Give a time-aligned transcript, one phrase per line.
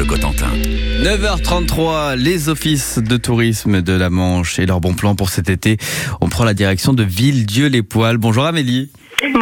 [0.00, 0.48] Cotentin.
[1.02, 5.76] 9h33, les offices de tourisme de la Manche et leur bon plan pour cet été.
[6.20, 8.16] On prend la direction de Villedieu-les-Poils.
[8.16, 8.90] Bonjour Amélie.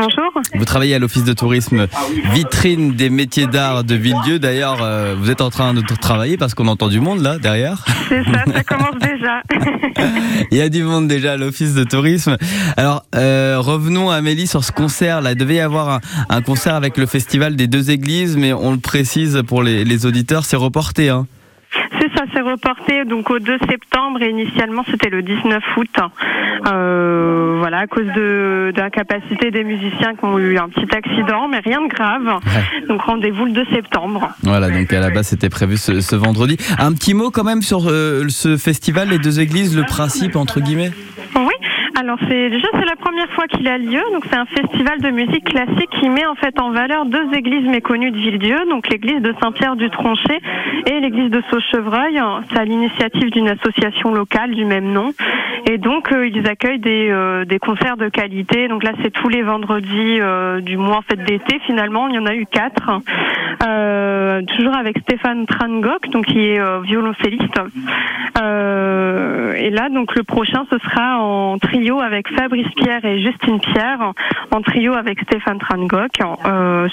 [0.00, 0.32] Bonjour.
[0.54, 1.86] Vous travaillez à l'office de tourisme
[2.32, 4.38] vitrine des métiers d'art de Villedieu.
[4.38, 7.84] D'ailleurs, euh, vous êtes en train de travailler parce qu'on entend du monde là derrière.
[8.08, 9.42] C'est ça, ça commence déjà.
[10.50, 12.38] Il y a du monde déjà à l'office de tourisme.
[12.78, 15.20] Alors euh, revenons Amélie sur ce concert.
[15.20, 18.54] Là, il devait y avoir un, un, concert avec le festival des deux églises, mais
[18.54, 21.10] on le précise pour les, les auditeurs, c'est reporté.
[21.10, 21.26] Hein.
[22.20, 25.88] Ça, c'est reporté donc au 2 septembre et initialement c'était le 19 août.
[26.66, 31.48] Euh, voilà, à cause de, de l'incapacité des musiciens qui ont eu un petit accident,
[31.48, 32.26] mais rien de grave.
[32.26, 32.86] Ouais.
[32.88, 34.28] Donc rendez-vous le 2 septembre.
[34.42, 36.58] Voilà, donc à la base c'était prévu ce, ce, vendredi.
[36.78, 40.60] Un petit mot quand même sur euh, ce festival, les deux églises, le principe entre
[40.60, 40.90] guillemets?
[41.98, 45.10] Alors c'est déjà c'est la première fois qu'il a lieu, donc c'est un festival de
[45.10, 49.20] musique classique qui met en fait en valeur deux églises méconnues de Villedieu, donc l'église
[49.20, 50.40] de Saint-Pierre du Tronchet
[50.86, 52.20] et l'église de Sauchevreuil.
[52.50, 55.12] C'est à l'initiative d'une association locale du même nom.
[55.66, 58.68] Et donc euh, ils accueillent des, euh, des concerts de qualité.
[58.68, 62.08] Donc là c'est tous les vendredis euh, du mois en fait d'été finalement.
[62.08, 63.00] Il y en a eu quatre.
[63.66, 64.09] Euh,
[64.46, 67.60] toujours avec Stéphane Trangok, donc qui est violoncelliste.
[68.36, 74.12] et là donc le prochain ce sera en trio avec Fabrice Pierre et Justine Pierre,
[74.50, 76.12] en trio avec Stéphane Trangok,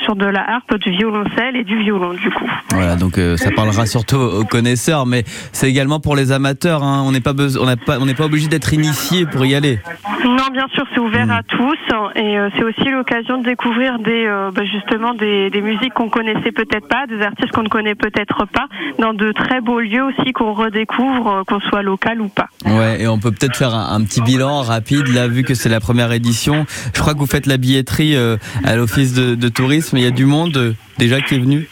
[0.03, 2.49] sur de la harpe, du violoncelle et du violon du coup.
[2.71, 6.83] Voilà donc ça parlera surtout aux connaisseurs, mais c'est également pour les amateurs.
[6.83, 7.03] Hein.
[7.05, 9.79] On n'est pas on pas on n'est pas obligé d'être initié pour y aller.
[10.25, 11.31] Non, bien sûr, c'est ouvert mmh.
[11.31, 11.77] à tous
[12.15, 16.09] et euh, c'est aussi l'occasion de découvrir des euh, bah, justement des, des musiques qu'on
[16.09, 18.67] connaissait peut-être pas, des artistes qu'on ne connaît peut-être pas,
[18.99, 22.47] dans de très beaux lieux aussi qu'on redécouvre, euh, qu'on soit local ou pas.
[22.65, 25.69] Ouais, et on peut peut-être faire un, un, petit bilan rapide là, vu que c'est
[25.69, 26.65] la première édition.
[26.93, 29.97] Je crois que vous faites la billetterie euh, à l'office de, de tourisme.
[29.97, 31.67] Il y a du monde euh, déjà qui est venu?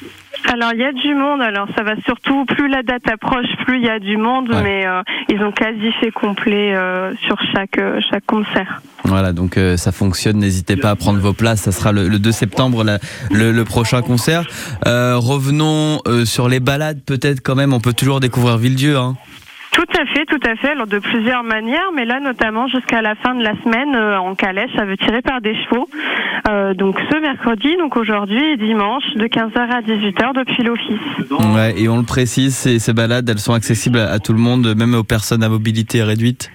[0.51, 1.41] Alors il y a du monde.
[1.41, 4.61] Alors ça va surtout plus la date approche, plus il y a du monde, ouais.
[4.61, 8.81] mais euh, ils ont quasi fait complet euh, sur chaque euh, chaque concert.
[9.15, 10.39] Voilà, donc euh, ça fonctionne.
[10.39, 11.61] N'hésitez pas à prendre vos places.
[11.61, 12.99] Ça sera le, le 2 septembre la,
[13.31, 14.43] le, le, prochain concert.
[14.85, 17.71] Euh, revenons sur les balades, peut-être quand même.
[17.71, 18.97] On peut toujours découvrir Villedieu.
[18.97, 19.15] Hein.
[19.75, 20.69] Tout à fait, tout à fait.
[20.69, 24.33] Alors de plusieurs manières, mais là notamment jusqu'à la fin de la semaine euh, en
[24.33, 25.89] calèche, ça veut tirer par des chevaux.
[26.47, 31.53] Euh, donc ce mercredi, donc aujourd'hui et dimanche, de 15h à 18h depuis l'office.
[31.53, 34.39] Ouais, et on le précise, ces, ces balades, elles sont accessibles à, à tout le
[34.39, 36.51] monde, même aux personnes à mobilité réduite.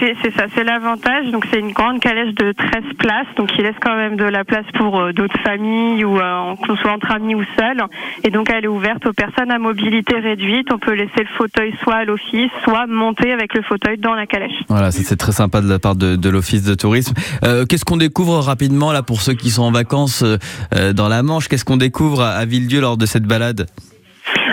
[0.00, 1.30] C'est ça, c'est l'avantage.
[1.32, 4.44] Donc c'est une grande calèche de 13 places, donc il laisse quand même de la
[4.44, 7.82] place pour euh, d'autres familles ou euh, qu'on soit entre amis ou seul.
[8.24, 10.68] Et donc elle est ouverte aux personnes à mobilité réduite.
[10.72, 14.26] On peut laisser le fauteuil soit à l'office, soit monter avec le fauteuil dans la
[14.26, 14.62] calèche.
[14.68, 17.14] Voilà, c'est très sympa de la part de, de l'office de tourisme.
[17.44, 21.22] Euh, Qu'est-ce qu'on découvre rapidement là pour ceux qui sont en vacances euh, dans la
[21.22, 21.48] Manche?
[21.48, 23.66] Qu'est-ce qu'on découvre à, à Villedieu lors de cette balade?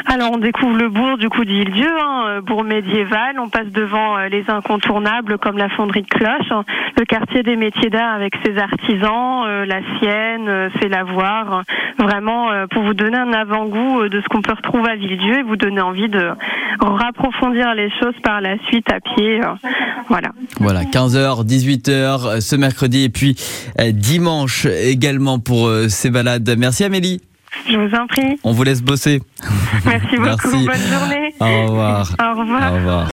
[0.07, 3.39] Alors on découvre le bourg du coup d'Île-Dieu, hein, bourg médiéval.
[3.39, 6.63] On passe devant euh, les incontournables comme la fonderie de cloche, hein,
[6.97, 11.63] le quartier des métiers d'art avec ses artisans, euh, la sienne, euh, ses lavoirs.
[11.97, 15.43] Vraiment euh, pour vous donner un avant-goût de ce qu'on peut retrouver à Villedieu et
[15.43, 16.29] vous donner envie de
[16.79, 19.41] rapprofondir les choses par la suite à pied.
[20.09, 20.29] voilà.
[20.59, 23.35] Voilà, 15h, 18h ce mercredi et puis
[23.93, 26.53] dimanche également pour ces balades.
[26.57, 27.21] Merci Amélie.
[27.67, 28.39] Je vous en prie.
[28.43, 29.21] On vous laisse bosser.
[29.85, 30.49] Merci beaucoup.
[30.51, 30.65] Merci.
[30.65, 31.33] Bonne journée.
[31.39, 32.15] Au revoir.
[32.21, 32.71] Au revoir.
[32.71, 33.03] Au revoir.